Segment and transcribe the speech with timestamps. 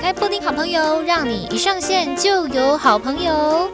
[0.00, 3.70] 开布丁好朋友，让你一上线就有好朋友。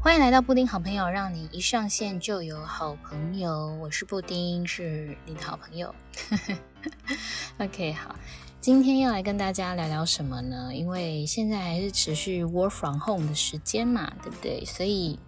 [0.00, 3.68] 欢迎来到布丁好朋友，让你一上线就有好朋友。
[3.80, 5.94] 我是布丁，是你的好朋友。
[7.58, 8.16] OK，好，
[8.60, 10.70] 今天要来跟大家聊聊什么呢？
[10.74, 14.64] 因为现在还是持续 Work from Home 的时间嘛，对不对？
[14.64, 15.20] 所以。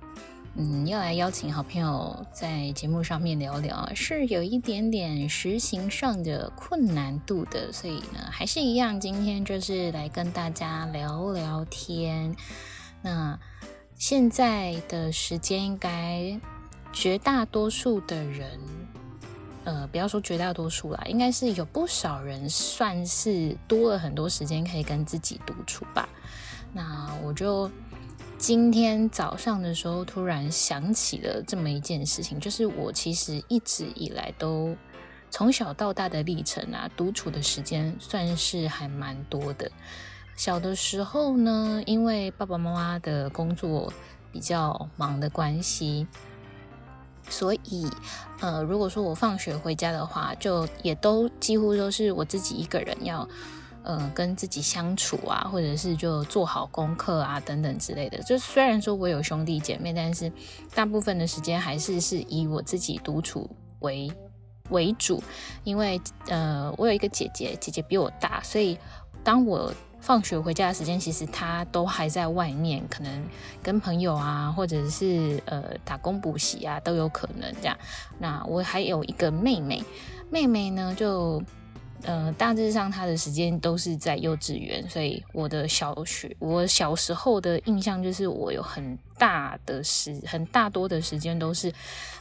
[0.58, 12.34] 嗯，要来邀请好朋友在节目上面聊聊，是有一点点实行上的困难度的，所以呢，还是一样，今天就是来跟大家聊聊天。
[13.02, 13.38] 那
[13.96, 16.40] 现在的时间，应该
[16.90, 18.58] 绝大多数的人，
[19.64, 26.08] 呃，不要说绝大多数啦，应该是有不少人算是多了很多时间可以跟自己独处吧。
[26.72, 27.70] 那我就。
[28.46, 34.76] 今天早上的时候，突然想起了这么一件事情，就是我其实一直以来都
[35.32, 39.68] 从小到大的历程啊，独处的时间算是还蛮多的。
[40.36, 43.92] 小的时候呢，因为爸爸妈妈的工作
[44.30, 46.06] 比较忙的关系，
[47.28, 47.90] 所以
[48.38, 53.28] 呃，如果说我放学回家的话，就也都几乎都是我自己一个人要。
[53.86, 58.18] 呃，跟自己相处啊，或者是就做好功课啊，等等之类的。
[58.24, 60.30] 就虽然说我有兄弟姐妹，但是
[60.74, 64.10] 大部分的时间还是是以我自己独处为
[64.70, 65.22] 为主。
[65.62, 68.76] 因为呃，我有一个姐姐，姐姐比我大，所以
[69.22, 73.24] 当我放学回家的时间，其实她都还在外面，可能
[73.62, 77.78] 跟朋友啊，或者是呃打工补习啊，都有可能这样。
[78.18, 79.84] 那我还有一个妹妹，
[80.28, 81.40] 妹妹呢就。
[82.06, 91.72] 呃，大致上他的时间都是在幼稚园，所以我的小学，我小时候的印象就是我有很大的时，很大多的时间都是，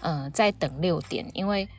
[0.02, 1.69] 呃，在等六点，因为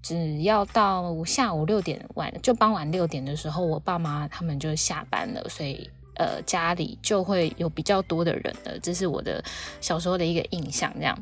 [0.00, 9.42] 只要到下午六点晚，就傍晚六点的时候，我爸妈他们就下班了，所以呃，家里就会有比较多的人了，这是我的
[9.80, 11.18] 小时候的一个印象，这样。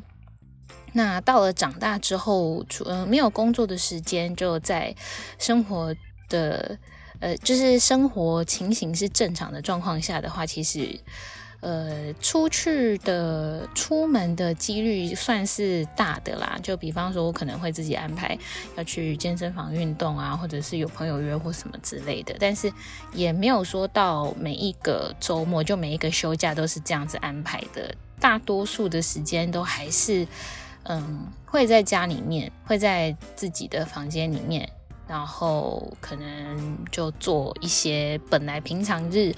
[0.97, 4.95] 那到了长大之后，除呃没有工作的时间，就在
[5.37, 5.93] 生活
[6.29, 6.77] 的
[7.19, 10.97] 呃，就是生活情形是正常的状况下的话，其实
[11.59, 16.57] 呃出去的出门的几率算是大的啦。
[16.63, 18.37] 就比方说，我可能会自己安排
[18.77, 22.71] 要去健身房运动啊，或者是有朋友约或什么之类的，但是
[23.11, 27.93] 也没有说到每一个周末就每一个休假都是这样子安排的。
[28.17, 30.25] 大多数的时间都还是。
[30.87, 34.69] 嗯，会在家里面，会在自己的房间里面，
[35.07, 39.35] 然后可能就做一些本来平常日，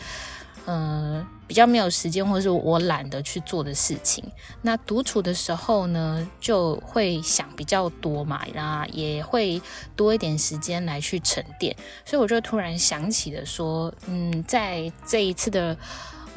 [0.66, 4.24] 嗯，比较没有时间或者是我懒得去做的事情。
[4.62, 9.62] 那独处的时候呢，就会想比较多嘛，那也会
[9.96, 11.74] 多一点时间来去沉淀。
[12.04, 15.78] 所以我就突然想起了说，嗯，在这一次的。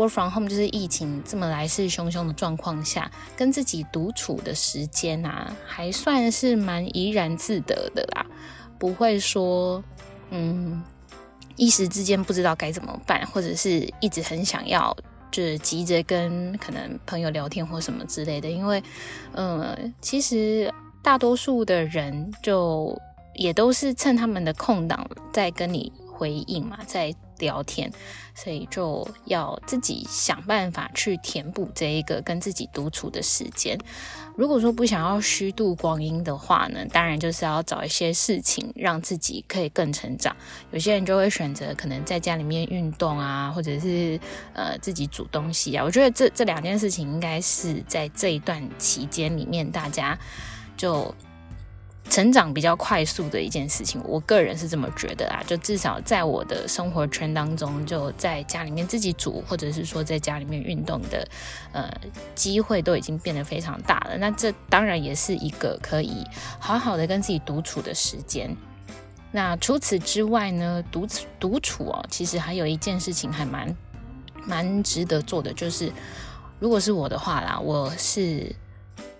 [0.00, 8.25] Work from home 就是疫情这么来势汹汹的状况下，跟自己独处的时间啊，还算是蛮怡然自得的啦，
[8.78, 9.84] 不会说，
[10.31, 10.83] 嗯，
[11.56, 14.97] 一时之间不知道该怎么办，或者是一直很想要，
[15.31, 18.83] 就是急着跟可能朋友聊天或什么之类的，因为，
[19.34, 20.72] 嗯，其实
[21.03, 22.99] 大多数的人就
[23.34, 27.15] 也都是趁他们的空档在跟你回应嘛，在。
[27.41, 27.91] 聊天，
[28.34, 33.77] 所以就要自己想办法去填补这一个跟自己独处的时间。
[34.37, 40.34] 如果说不想要虚度光阴的话呢，当然就是要找一些事情让自己可以更成长。
[40.71, 44.19] 有些人就会选择可能在家里面运动啊，或者是
[44.55, 45.84] 呃自己煮东西啊。
[45.84, 50.19] 我觉得这这两件事情应该是在这一段期间里面大家
[50.77, 51.15] 就。
[52.10, 55.41] 成长比较快速的一件事情，我个人是这么觉得啊。
[55.47, 61.26] 就至少在我的生活圈当中，就在家里面自己煮，或者是说在家里面运动的，
[61.72, 61.88] 呃，
[62.34, 64.19] 机会都已经变得非常大了。
[64.19, 66.26] 那这当然也是一个可以
[66.59, 68.54] 好好的跟自己独处的时间。
[69.30, 71.06] 那除此之外呢，独
[71.39, 73.77] 独处哦，其实还有一件事情还蛮
[74.45, 75.92] 蛮值得做的，就是
[76.59, 78.53] 如果是我的话啦，我是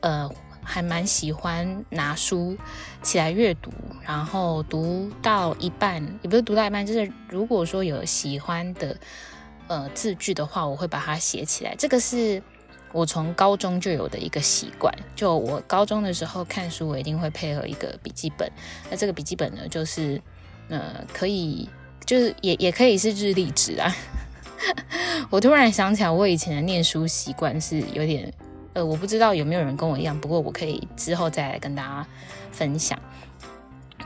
[0.01, 0.29] 呃。
[0.63, 2.57] 还蛮喜欢拿书
[3.03, 3.71] 起来阅读，
[4.03, 8.97] 然后读到一半，也不是读到一半，就是如果说有喜欢的
[9.69, 11.75] 呃字句的话，我会把它写起来。
[11.77, 12.43] 这个是
[12.93, 14.95] 我从高中就有的一个习惯。
[15.17, 18.51] 就我高中的时候看书，我一定会配合一个笔记本。
[18.91, 20.21] 那这个笔记本呢，就是
[20.69, 21.69] 呃可以，
[22.05, 23.95] 就是也 也可以是日历纸啊。
[25.31, 28.33] 我突然想起来，我以前的念书习惯是有点。
[28.73, 32.07] 呃，我不知道有没有人跟我一样，不过我可以之后再来跟大家
[32.53, 32.99] 分享。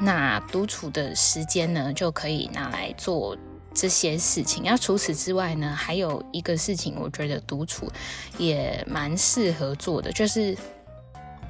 [0.00, 3.36] 那独处的时间呢，就可以拿来做
[3.72, 4.64] 这些事情。
[4.64, 7.90] 那除此之外呢，还有一个事情，我觉得独处
[8.38, 10.56] 也蛮适合做的，就是，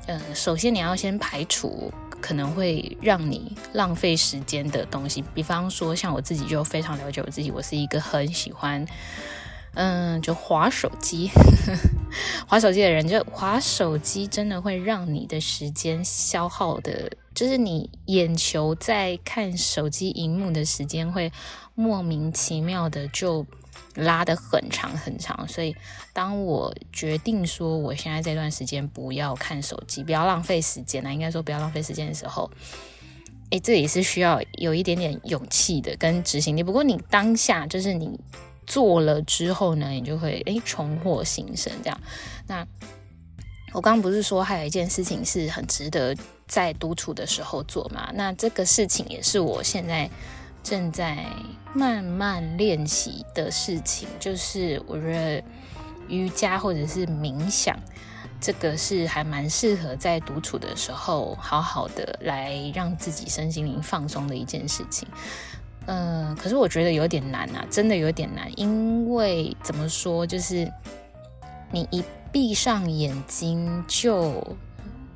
[0.06, 1.90] 呃，首先你要先排除
[2.20, 5.25] 可能会让你浪费时间的东西。
[5.32, 8.84] 比方说，像我自己就非常了解我自己，我是一个很喜欢。
[9.76, 11.31] 嗯，就滑手机，
[12.46, 21.32] 滑手机的人，就滑手机真的会让你的时间消耗的，就是你眼球在看手机荧幕的时间会
[21.75, 23.46] 莫名其妙的就
[23.94, 25.46] 拉得很长很长。
[25.49, 25.75] 所以，
[26.12, 32.50] 当我决定说我现在这段时间不要看手机，不要浪费时间了，应该说不要浪费时间的时候，
[33.50, 36.62] 诶，这也是需要有一点点勇气的跟执行力。
[36.62, 38.20] 不过你当下就是你。
[38.66, 42.00] 做了之后呢，你就会诶重获新生这样。
[42.46, 42.66] 那
[43.72, 46.16] 我刚刚不是说还有一件事情是很值得
[46.46, 48.11] 在独处的时候做嘛？
[48.14, 50.08] 那这个事情也是我现在
[50.62, 51.26] 正在
[51.75, 55.43] 慢慢练习的事情，就是我觉得
[56.08, 57.76] 瑜伽或者是冥想，
[58.40, 65.08] 这个是还蛮适合在独处的时候好好的来让自己身心灵放松的一件事情。
[65.86, 70.70] 嗯、可是我觉得有点难啊，真的有点难，因为怎么说，就是
[71.70, 72.02] 你一
[72.32, 74.42] 闭上眼睛就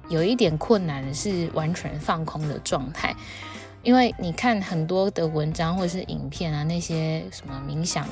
[0.09, 3.15] 有一点困难，是完全放空的状态，
[3.83, 8.07] 因为你看很多的文章或者是影片啊，那些什么冥想。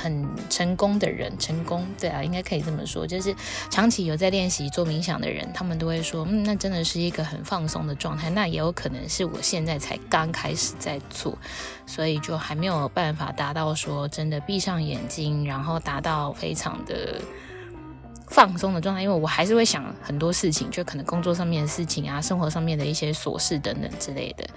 [0.00, 3.34] 很成功的人，成功对啊，应该可以这么说，就是
[3.70, 8.30] 长期有在练习做冥想的人，他们都会说，嗯，那真的是一个很放松的状态。
[8.30, 11.36] 那也有可能是我现在才刚开始在做，
[11.86, 17.20] 所以就还没有办法达到说真的闭上眼睛，然后达到非常的
[18.26, 19.02] 放松的状态。
[19.02, 24.48] 因为我还是会想很多事情，就可能工作上面的事情啊，生活上面的一些琐事等等之类的。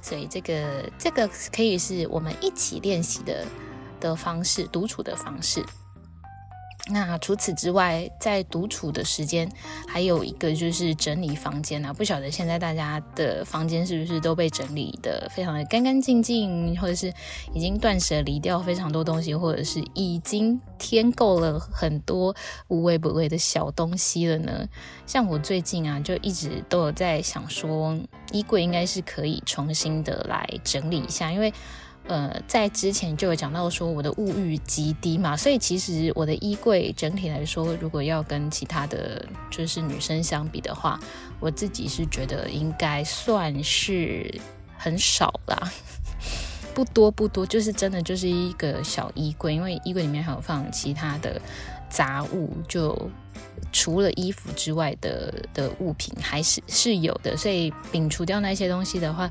[0.00, 3.44] 所以这个这个可以是我们一起练习的。
[4.02, 5.64] 的方式，独处的方式。
[6.88, 9.48] 那除此之外，在独处的时间，
[9.86, 11.92] 还有一个就是整理房间啊。
[11.92, 17.12] 不晓得现在大家的房间是不是都被整理得非常的干干净净，或者是
[17.54, 22.34] 已经断舍离掉非常多东西，或者是已经添够了很多
[22.66, 24.68] 无微不微的小东西了呢？
[25.06, 27.96] 像我最近啊，就一直都有在想说，
[28.32, 31.54] 衣柜应该是可以重新的来整理一下，因为。
[32.08, 40.98] 呃，在之前就有讲到说我的物欲极低嘛，所以其实我的衣柜整体来说，如果要跟其他的就是女生相比的话，
[41.38, 44.40] 我自己是觉得应该算是
[44.76, 45.72] 很少啦，
[46.74, 51.40] 不多不多，就是真的就是一个小衣柜，因为衣柜里面还有放其他的
[51.88, 53.10] 杂物，就。
[53.72, 59.30] 除了衣服之外的的物品还是是有的，所以摒除掉那些东西的话，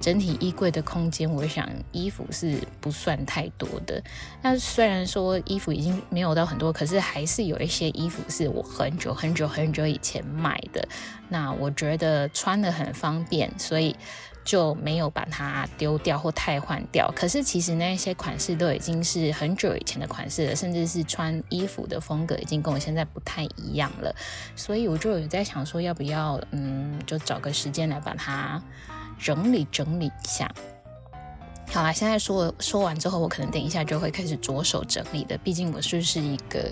[0.00, 4.02] 整体衣柜的空间，我想衣服是不算太多的。
[4.42, 10.88] 那虽然说衣服已经没有到很多，可是还是有一些衣服是我很久很久很久以前买的。
[11.28, 13.94] 那我觉得穿得很方便，所以。
[14.44, 17.10] 就没有把它丢掉或汰换掉。
[17.14, 24.14] 可是其实那些款式都已经是很久以前的款式了，甚至是穿衣服的风格已经跟我现在不太一样了。
[24.56, 28.62] 所以我就有在想说，要不要嗯，就找个时间来把它
[29.18, 30.50] 整理整理一下。
[31.70, 35.38] 好啦，现在说说完之后，我可能等一下就会开始着手整理的。
[35.38, 36.70] 毕竟我就是一个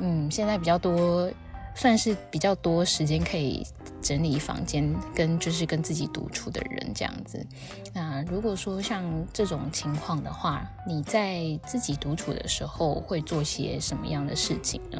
[0.00, 1.30] 嗯，现在比较多。
[1.78, 3.64] 算是比较多时间可以
[4.02, 7.46] 整理房间，跟就是跟自己独处的人这样子。
[7.94, 14.98] 那如果说像这种情况的话，你在自己独处的时候会做些什么样的事情呢？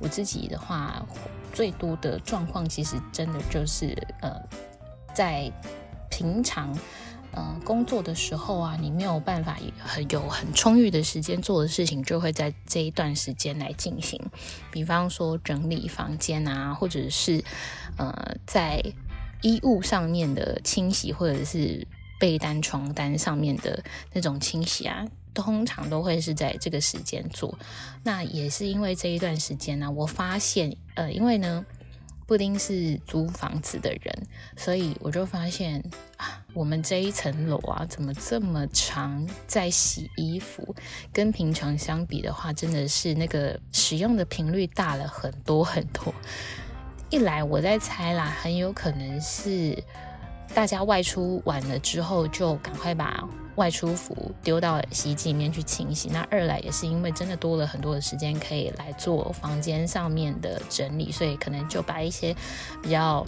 [0.00, 1.00] 我自己的话，
[1.52, 4.32] 最多的状况其实真的就是呃，
[5.14, 5.48] 在
[6.10, 6.76] 平常。
[7.38, 14.18] 嗯，工作的时候啊，你没有办法很有很充裕的时间做的事情，就会在这一段时间来进行。
[14.70, 17.44] 比方说整理房间啊，或者是
[17.98, 18.82] 呃在
[19.42, 21.86] 衣物上面的清洗，或者是
[22.18, 27.58] 被单、床单上面的那种清洗啊，通常都会是在这个时间做。
[28.02, 31.66] 那也是因为这一段时间呢，我发现呃，因为呢。
[32.26, 35.80] 布丁是租房子的人，所以我就发现
[36.16, 40.74] 啊，我们这一层楼啊，怎么这么常在洗衣服？
[41.12, 46.12] 跟平常相比的话，真的是那个使用的频率大了很多很多。
[47.10, 49.80] 一来我在猜啦，很有可能是
[50.52, 53.22] 大家外出晚了之后，就赶快把
[53.56, 56.08] 外出服丢到洗衣机里面去清洗。
[56.10, 62.34] 那二来也是因为真的多了很多的时间可以来做房间上面的整理，所以可能就把一些
[62.82, 63.26] 比较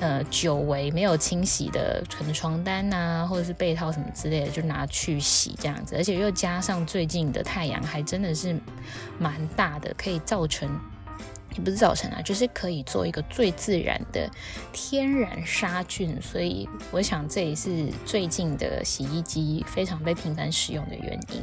[0.00, 5.94] 呃久违没有清洗的，可能床单啊或者是被套什么之类的，就拿去洗这样子。
[5.96, 8.58] 而且又加上最近的太阳还真的是
[9.18, 10.68] 蛮大的，可以造成。
[11.54, 14.28] 也不是造成啊，就是可以做一个最自然的
[14.72, 21.42] 天然杀菌，所以我想这也是最近的洗衣机非常被频繁使用的原因。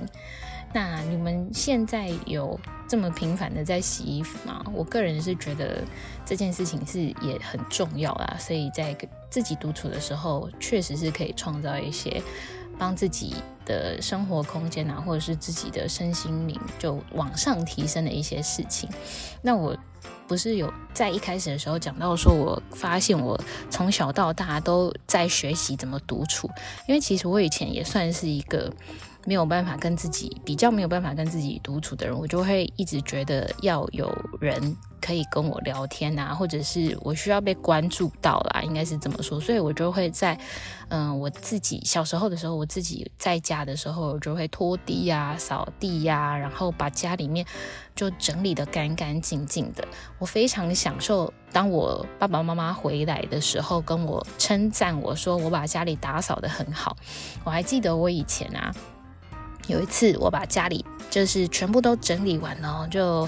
[0.73, 4.61] 那你们现在有这么频繁的在洗衣服吗？
[4.73, 5.81] 我个人是觉得
[6.25, 8.93] 这件事情是也很重要啦，所以在
[9.29, 12.21] 自己独处的时候，确实是可以创造一些
[12.77, 18.89] 帮自己的生活空间啊，或者是自己的身心灵就往上提升的一些事情。
[19.41, 19.75] 那我。
[20.27, 23.39] 不是有在一开始的时候讲到说，我发现我
[23.69, 26.49] 从小到大都在学习怎么独处，
[26.87, 28.71] 因为其实我以前也算是一个
[29.25, 34.77] 没有办法跟自己比较没有办法跟自己独处的人，我就会一直觉得要有人。
[35.01, 40.35] 可以跟我聊天啊，或者是我需要被关注到啦，应该是这么说，所以我就会在，
[40.87, 47.45] 嗯、我自己小时候的时候，我自己在家的时候，我就会拖地呀、扫地呀，然后把家里面
[47.95, 49.87] 就整理得干干净净的。
[50.17, 56.97] 我非常享受，当我爸爸妈妈回来的时候，跟我称赞我说我把家里打扫得很好。
[57.43, 58.73] 我还记得我以前啊，
[59.67, 63.27] 有一次我把家里就是全部都整理完了，就。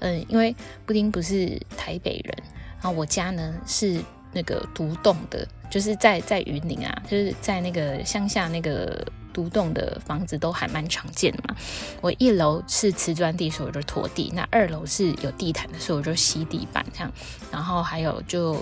[0.00, 0.54] 嗯，因为
[0.86, 2.32] 布丁不是台北人，
[2.80, 4.00] 然后我家呢是
[4.32, 11.56] 那个独栋的，就是在在云林啊，就是在那个乡下那个独栋的房子都还蛮常见的嘛。
[12.00, 17.12] 我一楼是瓷砖地，所以我就拖地；那二楼是有地毯的，所以我就吸地板这样。
[17.50, 18.56] 然后还有就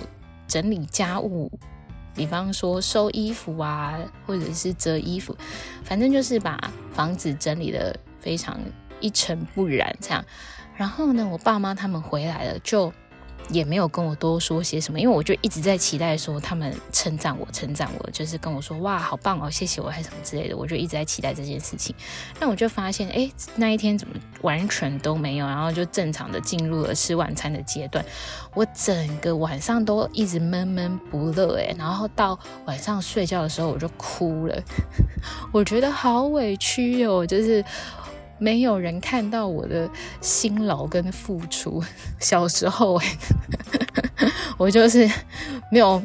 [0.47, 1.51] 整理家务，
[2.17, 5.37] 比方说收衣服啊，或者是折衣服，
[5.83, 6.59] 反正就是把
[6.91, 8.59] 房子整理的非常
[8.99, 10.25] 一尘不染这样。
[10.75, 12.91] 然后呢，我爸妈他们回来了，就
[13.49, 21.95] 也没有跟我多说些什么，因为我就一直在期待说他们称赞我，称赞我，就是跟我说哇，好棒哦，谢谢我，还是什么之类的，我就一直在期待这件事情。
[22.39, 28.03] 那我就发现，哎，那一天怎么完全都没有，然后就正常的进入了吃晚餐的阶段。
[28.53, 34.63] 我整个晚上都一直闷闷不乐，哎，然后到晚上睡觉的时候我就哭了，
[35.51, 37.63] 我觉得好委屈哦，就是。
[38.37, 39.89] 没有人看到我的
[40.21, 41.83] 辛劳跟付出。
[42.19, 42.99] 小时候，
[44.57, 45.09] 我就是
[45.71, 46.01] 没有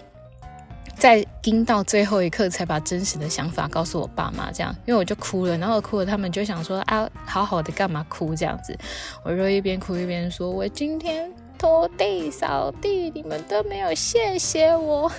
[0.97, 8.77] 在盯到最后一刻才把真实的想法告诉我爸妈，这样，因为我就哭了，然后哭了，他们就想说啊，好好的干嘛哭这样子？
[9.25, 15.11] 我就一边哭一边说，我今天拖地扫地，你们都没有谢谢我。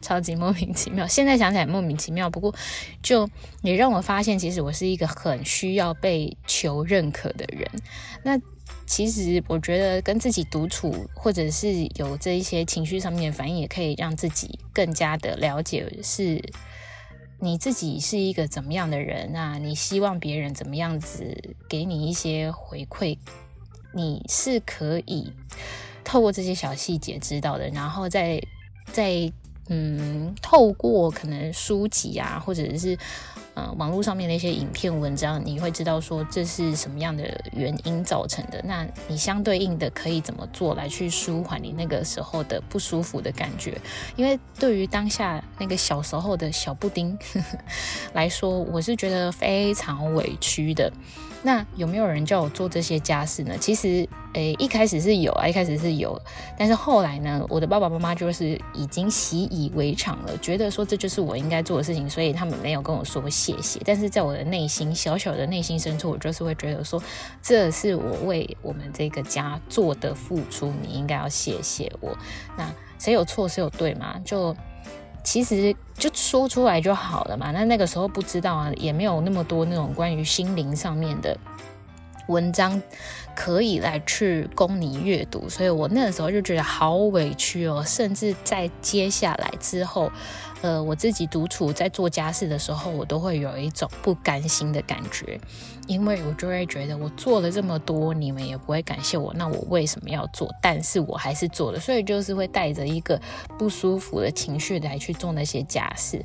[0.00, 2.30] 超级莫名其妙， 现在想起来莫名其妙。
[2.30, 2.54] 不过，
[3.02, 3.28] 就
[3.62, 7.68] 也让我发现，其实我是一个很需要被求认可的人。
[8.22, 8.40] 那
[8.86, 16.42] 其实我觉得，跟自己独处，或者是有这一些情绪上面的反应，也可以让自己更加的了解，是
[17.40, 19.30] 你自己是一个怎么样的人。
[19.32, 23.18] 那你希望别人怎么样子给你一些回馈，
[23.92, 25.32] 你是可以
[26.04, 27.68] 透过这些小细节知道的。
[27.70, 28.40] 然后再
[28.92, 29.32] 再。
[29.68, 32.96] 嗯，透过可能书籍啊，或者是
[33.54, 38.62] 呃网络上面的一些影片文章，你会知道说这是什么样的原因造成的。
[38.64, 43.78] 那你相对应的可以怎么做来去舒缓你那个时候的不舒服的感觉？
[44.16, 47.18] 因为对于当下那个小时候的小布丁
[48.14, 50.92] 来说，我是觉得非常委屈的。
[51.42, 53.56] 那有没有人叫我做这些家事呢？
[53.58, 56.20] 其实，诶，一开始是有啊，一开始是有，
[56.58, 63.80] 但是后来呢，我的爸爸妈妈就是已经习以为常了，觉得说这就是我应该做的事情，所以他们没有跟我说谢谢。
[63.84, 67.00] 但是在我的内心，小小的内心深处，我就是会觉得说，
[67.40, 72.16] 这是我为我们这个家做的付出，你应该要谢谢我。
[72.56, 72.68] 那
[72.98, 74.18] 谁有错，谁有对嘛？
[74.24, 74.56] 就。
[75.30, 77.50] 其实就说出来就好了嘛。
[77.50, 81.36] 那那个时候不知道啊，也没有那么多那种关于心灵上面的
[82.28, 82.80] 文章
[83.36, 87.84] 可以来去供你阅读，所以我那个时候就觉得好委屈哦。
[87.86, 90.10] 甚至在接下来之后。
[90.60, 95.40] 呃，我自己独处在做家事的时候，我都会有一种不甘心的感觉，
[95.86, 100.52] 因为我就会觉得我做了这么多，你们也不会感谢我，那我为什么要做？
[100.60, 103.20] 但是我还是做了，所以就是会带着一个
[103.56, 106.20] 不舒服的情绪来去做那些家事。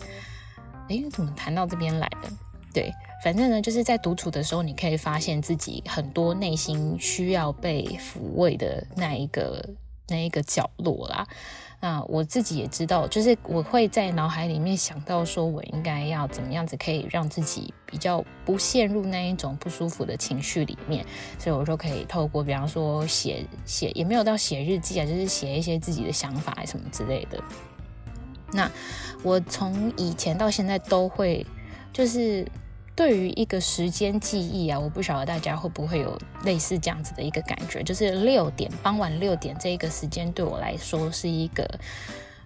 [0.89, 2.29] 诶，怎么谈到这边来的？
[2.73, 2.91] 对，
[3.23, 9.63] 反正呢，就是在独处的时候，你可以发现自己很多内心需要被抚慰的那一个
[10.07, 11.27] 那一个角落啦。
[11.83, 21.05] 那我自己也知道，就是我会在脑海里面想到，说我应该要怎么样子可以让自己比较不陷入那一种不舒服的情绪里面，
[21.37, 27.37] 所以我就可以透过，比方说写写，也没有到写日记啊，就是写一些自己的想法什么之类的。
[28.53, 28.71] 那
[29.21, 31.45] 我从以前到现在都会，
[31.91, 32.47] 就是。
[32.95, 41.67] 对于一个时间记忆啊，我不晓得大家会不会有类似这样子的一个感觉，就是六点，傍晚六点这一个时间对我来说是一个，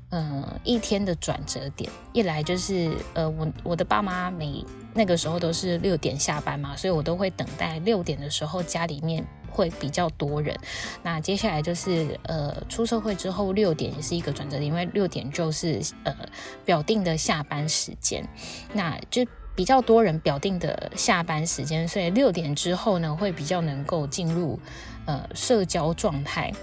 [0.09, 1.91] 呃，一天的转折点。
[2.13, 4.63] 一来就是，呃，我我的爸妈每
[4.93, 10.57] 那个时候都是六点下班嘛，所以我都会等待六点的时候家里面会比较多人。
[11.03, 16.15] 那接下来就是，呃，出社会之后六点也是一个转折点，因为六点就是呃
[16.63, 18.25] 表定的下班时间，
[18.73, 19.25] 那就。
[19.57, 24.59] 比较多人表定的下班时间，所以六点之后呢，会比较能够进入
[25.07, 26.53] 呃社交状态，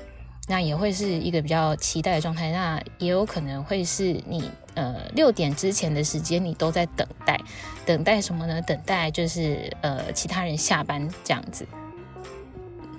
[0.47, 2.53] 那也会是一个比较期待的状态。
[2.53, 7.37] 那也有可能会是你呃六点之前的时间，你都在等待，
[7.85, 8.63] 等待什么呢？
[8.63, 11.67] 等待就是呃其他人下班这样子。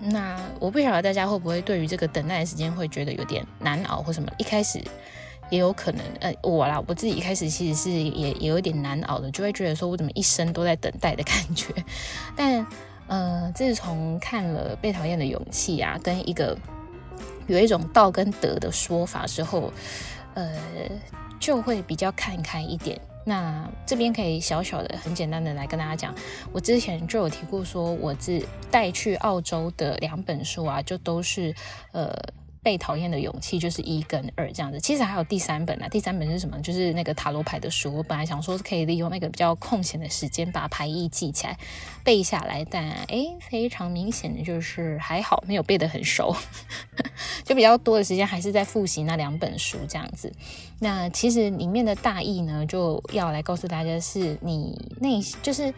[0.02, 4.30] 那我不晓得大家会不会对于这个等待的时间会觉得有点难熬或什么？
[4.38, 4.84] 一开始。
[5.52, 11.74] 也有可能，呃，我啦，我自己一开始其实是也也有点难熬的，就会觉得说我怎么一生都在等待的感觉。
[12.36, 12.66] 但，
[13.08, 16.58] 呃，自从看了《被讨厌的勇气》啊，跟一个
[17.46, 19.72] 有一种道跟德的说法之后，
[20.34, 20.52] 呃，
[21.40, 23.00] 就会比较看开一点。
[23.24, 26.14] 那这边可以小小的、很简单的来跟大家讲，
[26.52, 31.54] 我之前就有提过，说我自带去澳洲的两本书啊，就都是
[31.92, 32.12] 呃。
[32.66, 35.88] 被讨厌的勇气就是一跟二这样子，其实还有第三本啊。
[35.88, 36.60] 第三本是什么？
[36.64, 37.94] 就是那个塔罗牌的书。
[37.94, 41.56] 我本来想说是可以利用那个比较空闲的时间把牌意记起来、
[42.04, 46.36] 背下来，但诶，非常明显的就是还好没有背得很熟，
[47.46, 50.34] 就比较多的时间还是在复习那两本书这样子。
[50.80, 55.72] 那其实里面的大意呢，就要来告诉大家是你内就是。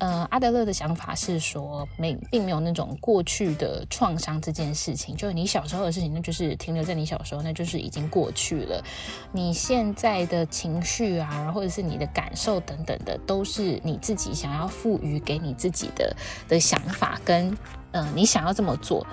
[0.00, 8.82] 呃，阿德勒的想法是说，没并没有那种过去的创伤这件事情，就是你小时候的事情，那就是停留在你小时候，那就是已经过去了。
[9.30, 16.16] 你现在的情绪啊，或者是你的感受等等的，都是你自己想要赋予给你自己的
[16.48, 17.58] 的想法跟，跟
[17.92, 19.06] 呃，你想要这么做。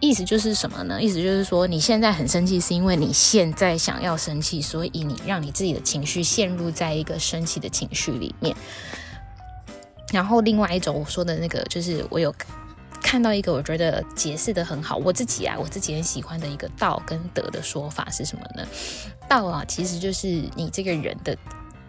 [0.00, 1.00] 意思就是什么呢？
[1.00, 8.56] 意思就是说，你现在很生气，是因为你现在想要生气，所以你让你自己的情绪陷入在一个生气的情绪里面。
[10.12, 12.32] 然后另外一种我说的那个，就是我有
[13.02, 18.64] 看到一个我觉得解释得很好，我自己啊，我自己很喜欢的一个道跟德的说法是什么呢？
[19.28, 21.36] 道啊，其实就是你这个人的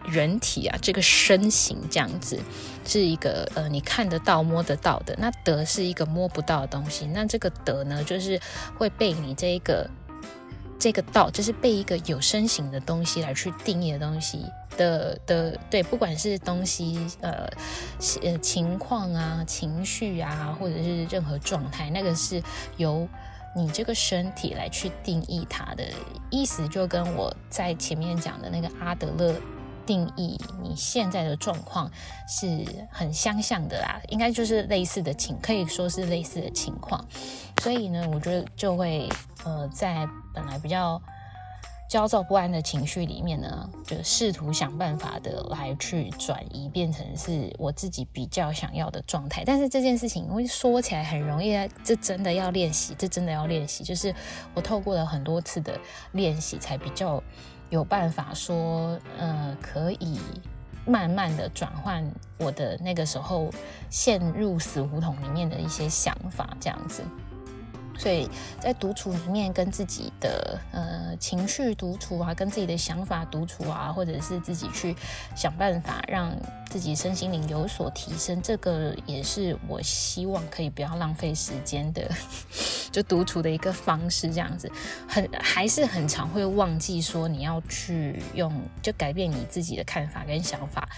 [0.06, 2.38] 人体啊，这个身形这样子，
[2.84, 5.14] 是一个呃你看得到摸得到的。
[5.18, 8.40] 那德是一个摸不到的东西，那这个德呢，就是
[8.76, 9.88] 会被你这个
[10.78, 14.44] 这个道，就是被一个有身形的东西来去定义的东西。
[14.76, 17.48] 的的对，不管是东西呃
[18.22, 22.42] 呃情况啊、情绪啊，或者是任何状态，那个是
[22.76, 23.08] 由
[23.56, 25.84] 你这个身体来去定义它的
[26.30, 29.34] 意思，就跟我在前面讲的那个阿德勒
[29.86, 31.90] 定义你现在的状况
[32.28, 37.04] 是很相像的啦，应该就是类似的情，可以说是类似的情况。
[37.62, 39.08] 所以呢，我觉得就会
[39.44, 41.00] 呃在本来比较。
[41.94, 49.44] 焦躁不安的情绪里面呢，就试图想办法的来去转移，变成是我自己比较想要的状态。
[49.46, 53.84] 但是这件事情，因为说起来很容易，这真的要练习，这真的要练习。
[53.84, 54.12] 就是
[54.54, 55.78] 我透过了很多次的
[56.10, 57.22] 练习，才比较
[57.70, 60.18] 有办法说，呃，可以
[60.84, 62.04] 慢慢的转换
[62.38, 63.48] 我的那个时候
[63.88, 67.04] 陷入死胡同里面的一些想法，这样子。
[67.96, 68.28] 所以
[68.60, 74.94] 在独处里面，跟自己的呃情绪独处啊，跟自己的想法独处啊，或者是自己去
[75.34, 76.34] 想办法让
[76.68, 82.10] 自己身心灵有所提升，这个也是我希望可以不要浪费时间的，
[82.90, 84.28] 就独处的一个方式。
[84.32, 84.70] 这样子，
[85.08, 88.52] 很还是很常会忘记说你要去用，
[88.82, 90.88] 就改变你自己的看法跟想法。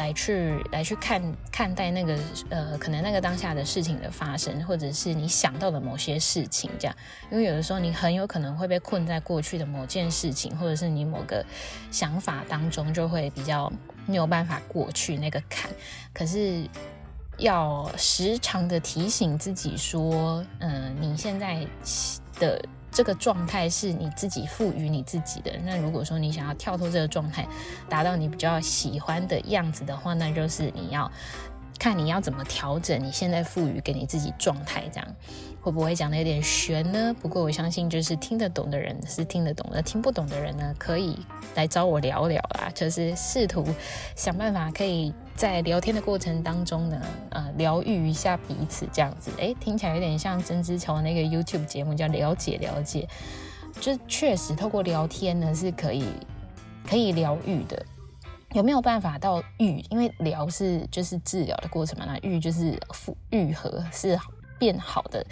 [0.00, 6.96] 来去来去看看待那个呃，可能那个当下的事情的发生，或者是你想到的某些事情，这样，
[7.30, 11.44] 因为有的时候你很有可能会被困在过去的某件事情，或者是你某个
[11.90, 13.70] 想法当中，就会比较
[14.06, 15.70] 没有办法过去那个坎。
[16.14, 16.66] 可是
[17.36, 21.66] 要时常的提醒自己说，嗯、你现在
[22.38, 22.58] 的。
[22.92, 25.52] 这个状态是你自己赋予你自己的。
[25.64, 27.46] 那如果说你想要跳脱这个状态，
[27.88, 31.10] 达到你比较喜欢的样子的话，那就是你要
[31.78, 35.06] 看你要怎么调整你现在赋予给你自己状态，这样
[35.62, 37.14] 会不会讲得有点玄呢？
[37.20, 41.18] 不过我相信，就是听得懂的人是听得懂的，听不懂的人呢，可以
[41.54, 42.70] 来找我聊聊啦。
[42.74, 43.66] 就是试图
[44.16, 47.00] 想办法，可以在聊天的过程当中呢，
[47.30, 49.30] 呃，疗愈一下彼此，这样子。
[49.38, 53.08] 诶，听起来有点像曾之乔那个 YouTube 节目叫《了解了解》，
[53.80, 56.04] 就确实透过聊天呢是可以
[56.86, 57.82] 可以疗愈的。
[58.52, 59.82] 有没有办法到愈？
[59.88, 62.78] 因为疗是就是治疗的过程嘛，那愈就是
[63.30, 64.20] 愈合是
[64.58, 65.24] 变好的，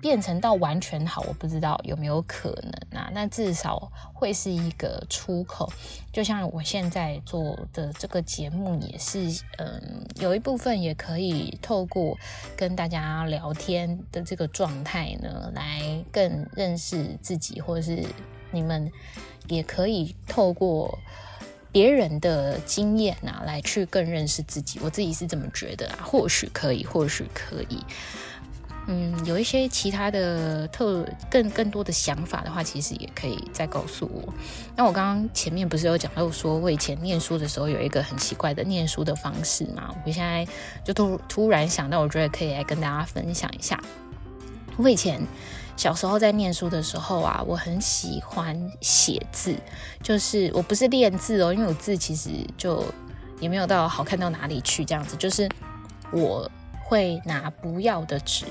[0.00, 3.10] 变成到完全好，我不知道有没有可能啊？
[3.12, 5.70] 那至少会是一个出口。
[6.12, 12.16] 就像我现在做的这个节目也是，嗯，有一部分也可以透过
[12.56, 18.04] 跟大家聊天的这个状态呢，来更认识自己，或者是
[18.50, 18.90] 你们
[19.48, 20.98] 也可以透过。
[21.72, 27.78] 别人的经验啊，来去更认识自己，我自己是这么觉得啊，或许可以，或许可以。
[28.92, 34.34] 嗯，有一些其他的特更更多的想法的话，其实也可以再告诉我。
[34.74, 39.94] 那我刚刚前面不是有讲到说，我以前念书的时候有一个很奇怪的念书的方式嘛？
[40.04, 40.44] 我现在
[40.84, 43.80] 就突突然想到，我觉得可以来跟大家分享一下。
[44.76, 45.20] 我以前。
[45.76, 49.56] 小时候在念书的时候啊，我很喜欢写字，
[50.02, 52.84] 就是我不是练字哦，因为我字其实就
[53.40, 55.48] 也没有到好看到哪里去这样子，就是
[56.12, 56.50] 我
[56.84, 58.44] 会拿不要的纸，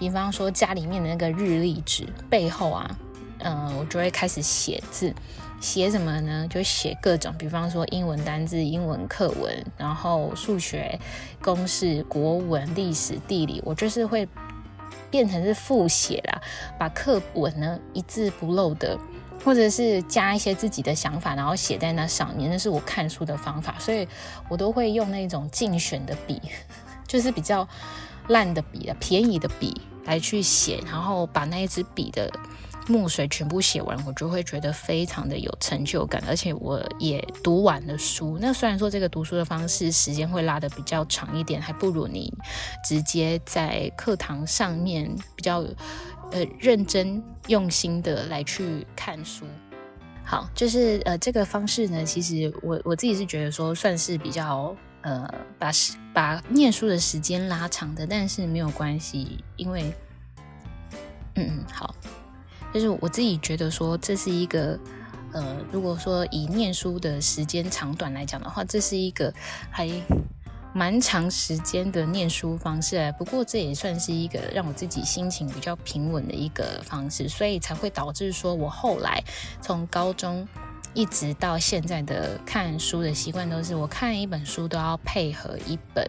[0.00, 2.98] 比方说家里面的那个日历纸背后啊，
[3.38, 5.14] 嗯、我就会开始写字，
[5.60, 6.48] 写什么呢？
[6.48, 10.98] 就写各种，比方说英文单字、英文课文，然后数学
[11.40, 14.26] 公式、国文、历史、地理，我就是会。
[15.10, 16.40] 变成是复写啦，
[16.78, 18.96] 把课文呢一字不漏的，
[19.44, 24.06] 或者是加一些自己的想法，然后写在那上面，那是我看书的方法，所以
[24.48, 26.40] 我都会用那种竞选的笔，
[27.08, 27.68] 就是比较
[28.30, 32.30] 烂的笔的便宜的笔来去写，然后把那一支笔的。
[32.88, 38.36] 墨水全部写完，我就会觉得非常的有成就感，而且我也读完了书。
[38.40, 42.32] 那虽然说这个读书的方式时间会拉得比较长一点，还不如你
[42.82, 45.60] 直接在课堂上面比较
[46.32, 49.44] 呃认真用心的来去看书。
[50.24, 59.94] 好，就是呃这个方式呢，其实我我自己是觉得说算是比较呃把时把念书的时间拉长的，但是没有关系，因为
[61.34, 61.94] 嗯嗯好。
[62.72, 64.78] 就是我自己觉得说，这是一个，
[65.32, 69.34] 呃，如果说以念书的时间长短来讲的话，这是一个
[69.72, 69.90] 还
[70.72, 73.12] 蛮长时间的念书方式。
[73.18, 79.20] 不过这也算是一个让我自己心情比较平稳的一个方式，所以才会导致说我后来
[79.60, 80.46] 从高中
[80.94, 86.08] 一直到现在的看书的习惯，都是我看一本书都要配合一本。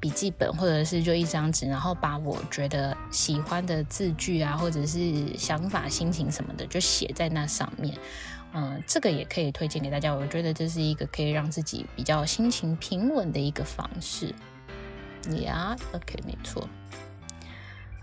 [0.00, 7.98] 笔记本或者是就一张纸，然后把我觉得喜欢的字句啊，或者是想法、心情什么的，就写在那上面。
[8.52, 10.14] 嗯，这个也可以推荐给大家。
[10.14, 14.32] 我觉得这是一个可以让自己比较心情平稳的一个方式。
[15.42, 16.68] 呀，OK，没错。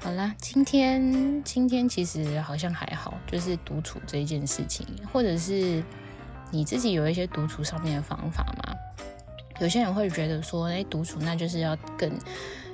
[0.02, 5.82] 好啦，今天今天其实好像还好，就是独处这件事情，或者是
[6.52, 8.76] 你自己有一些独处上面的方法吗？
[9.60, 12.12] 有些人会觉得说，哎，独处那就是要更，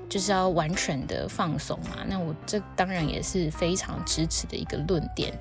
[0.10, 2.04] 就是要完全的放松嘛。
[2.08, 5.32] 那我这当然也是非常支持的一个论点。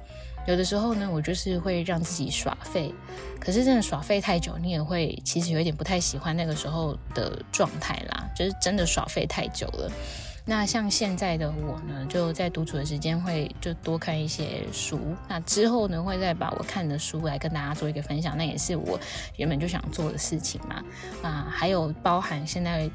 [0.47, 2.93] 有的时候呢，我就是会让自己耍废，
[3.39, 9.91] 可是真的耍废太久，你也会其实有一点不太喜欢那个时候的状态啦，就是真的耍废太久了。
[10.51, 14.99] 那像现在的我呢，就在独处的时间会就多看一些书。
[15.29, 18.37] 那之后呢，会再把我看的书来跟大家做一个分享。
[18.37, 18.99] 那也是我
[19.37, 20.83] 原本就想做的事情嘛。
[21.23, 22.91] 啊，还有包含现在。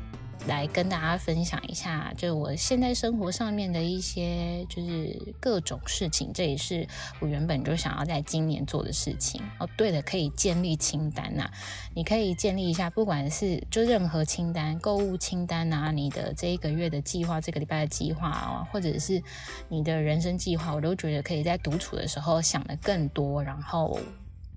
[0.48, 6.88] 来跟大家分享一下，就是我现在生活上面的一些，就是各种事情，这也是
[7.20, 9.42] 我原本就想要在今年做的事情。
[9.60, 11.50] 哦，对了，可以建立清单呐，
[11.96, 19.22] 你可以建立一下，不管是就任何清单，购物清单啊，你的这一个月的计划，这个礼拜的计划啊，或者是
[19.68, 23.42] 你的人生计划，我都觉得可以在独处的时候想得更多。
[23.44, 24.00] 然后，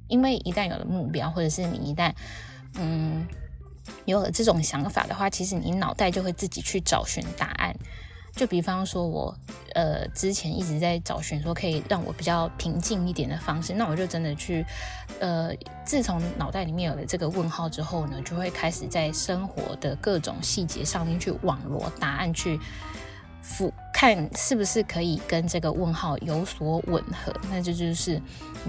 [0.07, 2.13] 因为一旦有了目标，或者是你一旦
[2.75, 3.27] 嗯。
[4.05, 7.75] 有了这种想法的话，其实你脑袋就会自己去找寻答案。
[8.35, 9.35] 就比方说我，
[9.75, 14.65] 呃之前一直在找寻说可以让我比较平静一点的方式，那我就真的去
[15.19, 15.51] 呃，
[15.85, 22.61] 自从脑袋里面有了这个问号之后呢，就会开始在生活的各种细节上面去网罗答案，去。
[23.93, 27.33] 看是不是可以跟这个问号有所吻合。
[27.51, 28.21] 那这就是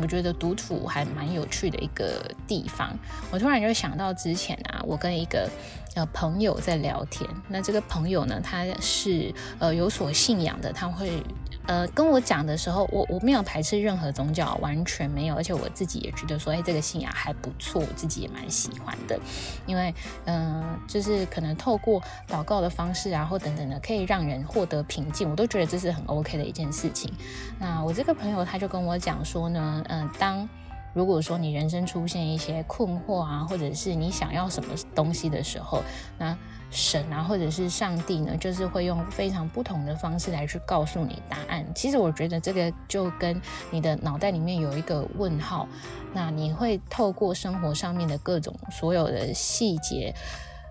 [0.02, 2.98] 我觉得独处还蛮有趣的一个地方。
[3.32, 5.50] 我突然就想到之前啊，我跟一个
[5.96, 11.24] 呃朋友在聊天，那这个朋友呢，他是呃有所信仰的，他会。
[11.70, 19.20] 呃，跟我讲的时候，我我没有排斥任何宗教，完全没有，而且我自己也觉得说，哎，这个信仰还不错，我自己也蛮喜欢的，
[19.68, 19.94] 因为，
[20.26, 27.14] 嗯、就是可能透过祷告的方式啊，或等等的，可以让人获得平静，我都觉得这是很 OK 的一件事情。
[27.60, 30.50] 那我这个朋友他就跟我讲说呢，嗯、当
[30.96, 35.84] 如果说你人生出现一些困惑啊，或者是你想要什么东西的时候，
[36.18, 36.36] 那
[36.72, 41.66] 神啊，或者是上帝呢，就是会用非常不同的方式来去告诉你答案。
[41.74, 45.68] 其实我觉得这个就跟你的脑袋里面有一个问号，
[46.14, 50.14] 那你会透过生活上面的各种所有的细节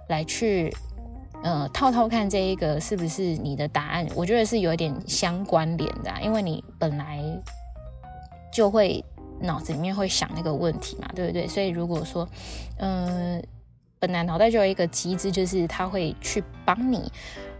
[0.09, 0.73] 来去
[1.43, 4.07] 呃套套看这一个是不是你的答案。
[4.15, 7.21] 我觉得是有一点相关联的，因为你本来
[8.53, 9.05] 就会
[9.41, 11.49] 脑子里面会想那个问题嘛，对不对？
[11.49, 12.29] 所以如果说
[12.77, 13.43] 嗯。
[13.99, 17.11] 本来脑袋就有一个机制，就是他会去帮你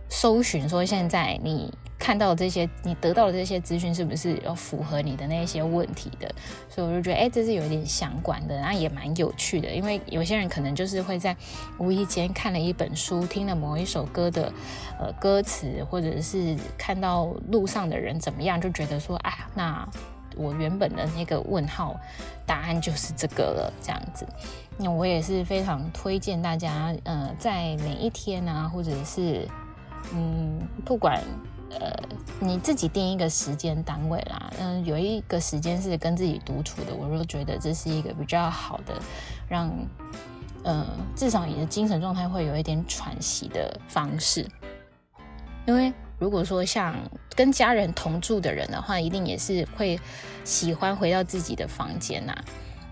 [0.09, 6.33] 搜寻，说现在你看到的这些，你得到的这些资讯是不是要符合你的那些问题的？
[6.69, 9.69] 所以我就觉得，哎，这是有一点相关的，那也蛮有趣的。
[9.69, 11.37] 因为有些人可能就是会在
[11.79, 14.53] 无意间看了一本书，听了某一首歌的
[15.01, 19.89] 呃歌词，或者是看到路上的人怎么样，就觉得说，哎，那。
[20.39, 21.95] 我原本的那个问号
[22.47, 24.27] 答案就是这个了，这样子。
[24.79, 29.47] 那我也是非常推荐大家，呃，在每一天啊，或者是
[30.15, 31.21] 嗯，不管
[31.71, 31.93] 呃
[32.41, 38.95] 你自己定一个时间单位啦，嗯、有一个时间是跟自己独处的，我就觉得这是一个比较好的，
[39.49, 39.71] 让
[40.63, 44.49] 呃至少你的精神状态会有一点喘息的方式，
[45.67, 45.93] 因为。
[46.19, 46.95] 如果说像
[47.37, 49.99] 跟家人同住的人的话，一定也是会
[50.45, 52.35] 喜欢回到自己的房间呐。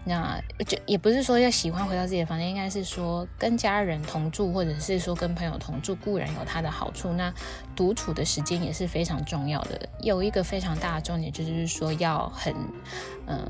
[0.09, 7.13] 那就也不是说要喜欢回到自己的房间，应该是说跟家人同住，或者是说跟朋友同住，固然有它的好处。
[7.13, 7.35] 那
[7.75, 9.89] 独处的时间也是非常重要的。
[10.01, 12.55] 有一个非常大的重点，就是说要很
[13.27, 13.45] 嗯、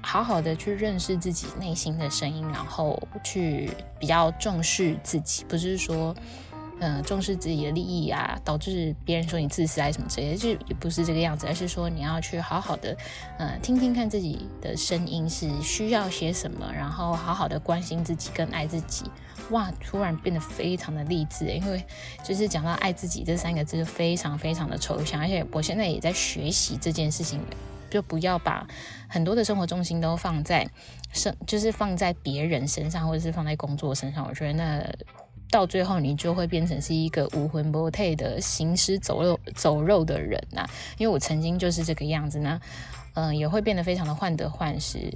[0.00, 6.16] 好好的去认识自己内心的声音，然后去比较重视自己，不是说。
[6.84, 12.96] 嗯，重视自己的利益啊，导致别人说你自私还是什么之类的，就也不是这个样子，而是说你要去好好的，
[13.38, 19.04] 嗯，听听看自己的声音是需要些什么，然后好好的关心自己跟爱自己。
[19.50, 21.84] 哇，突然变得非常的励志，因为
[22.24, 27.38] 就是讲到爱自己这三个字，非常非常的抽象，而且我现在也在学习这件事情，
[27.88, 28.66] 就不要把
[29.08, 30.68] 很多的生活重心都放在
[31.12, 34.92] 生，就是放在别人身上，或者是放在工作身上，我觉得那。
[35.52, 40.70] 到最后，你就会变成是一个无魂不退的行尸走肉走肉的人呐、啊。
[40.96, 42.58] 因为我曾经就是这个样子呢，
[43.12, 45.12] 嗯、也会变得非常的患得患失，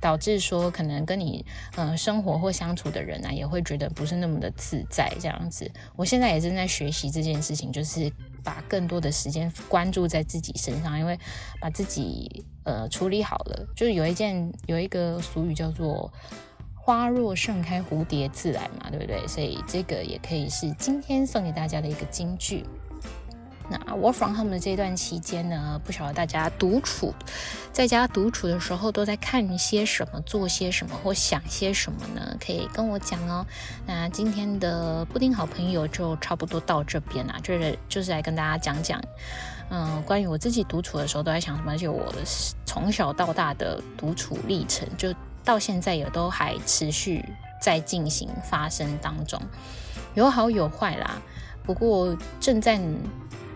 [0.00, 1.44] 导致说可能跟你
[1.76, 5.70] 嗯、生活或相处的人、啊，也会觉得不是那么的自在这样子。
[5.96, 8.10] 我现在也正在学习这件事情，就是
[8.42, 11.20] 把更多的时间关注在自己身上，因为
[11.60, 16.10] 把自己呃处理好了，就是有一件有一个俗语叫做。
[16.84, 19.26] 花若盛开，蝴蝶自来嘛，对不对？
[19.26, 22.62] 所以这个也可以是今天送给大家的一个金句。
[23.70, 27.14] 那 Work from home 的这段期间呢，不晓得大家独处
[27.72, 32.36] 在家独处的时候都在看些什么、做些什么或想些什么呢？
[32.38, 33.46] 可以跟我讲哦。
[33.86, 39.02] 那今天的布丁好朋友就差不多到这边啦，就是就是来跟大家讲讲，
[39.70, 42.12] 嗯，关于我自己独处的时候都在想什么，而且我
[42.66, 45.08] 从小到大的独处历程就。
[45.44, 47.24] 到现在也都还持续
[47.60, 49.40] 在进行发生当中，
[50.14, 51.20] 有好有坏啦。
[51.62, 52.80] 不过正在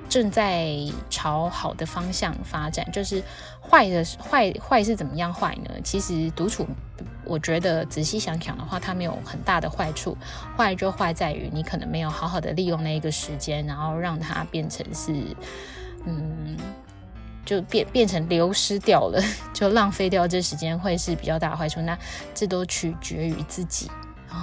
[0.09, 0.77] 正在
[1.11, 3.23] 朝好的方向发展，就是
[3.61, 5.71] 坏的坏坏是怎么样坏呢？
[5.83, 6.67] 其实独处，
[7.25, 10.17] 我觉得仔细想想的话，它没有很大的坏处。
[10.57, 15.13] 坏就坏在于你可能没有好好的利用那一个时间，然后让它变成是
[16.05, 16.57] 嗯。
[17.49, 19.19] 就变变成流失掉了，
[19.55, 21.81] 就浪费掉这时间会是比较大的坏处。
[21.81, 21.99] 那
[22.35, 23.91] 这都取决于自己
[24.31, 24.37] 哦。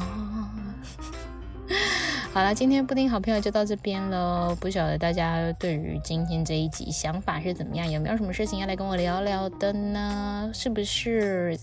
[2.33, 4.57] 好了，今天布丁好朋友就到这边喽。
[4.59, 7.89] 不晓得大家对于今天这一集想法是怎么样？
[7.91, 10.49] 有没有什么事情要来跟我聊聊的呢？
[10.51, 11.57] 是不是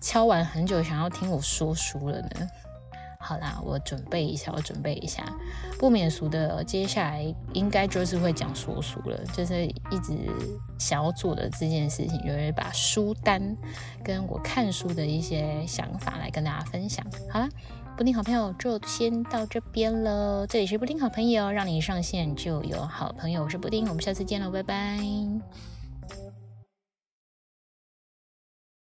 [0.00, 2.48] 敲完很久想要听我说书了呢？
[3.22, 5.24] 好啦，我准备一下，我准备一下，
[5.78, 10.18] 不免俗的，接下来应该就是会讲说书了，就是一直
[10.78, 13.56] 想要做的这件事情，就是把书单
[14.02, 17.06] 跟我看书的一些想法来跟大家分享。
[17.30, 17.48] 好啦，
[17.96, 25.71] 布丁好朋友就先到这边了，这里是布丁好朋友，让你一上线就有好朋友，我是布丁，我们下次见喽，拜拜。